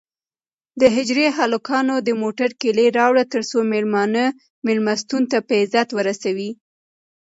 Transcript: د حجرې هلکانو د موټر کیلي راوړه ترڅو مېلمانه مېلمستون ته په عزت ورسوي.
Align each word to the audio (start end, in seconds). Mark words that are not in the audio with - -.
د 0.79 0.81
حجرې 0.95 1.27
هلکانو 1.37 1.95
د 2.07 2.09
موټر 2.21 2.49
کیلي 2.61 2.87
راوړه 2.97 3.23
ترڅو 3.33 3.57
مېلمانه 3.71 4.23
مېلمستون 4.65 5.23
ته 5.31 5.37
په 5.47 5.53
عزت 5.61 5.87
ورسوي. 5.93 6.51